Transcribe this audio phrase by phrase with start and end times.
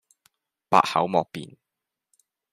[0.67, 1.57] 百口莫辯